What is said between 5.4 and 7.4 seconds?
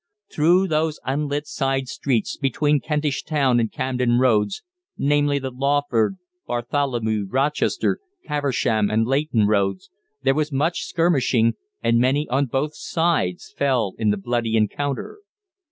Lawford, Bartholomew,